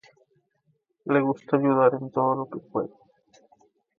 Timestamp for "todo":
2.09-2.33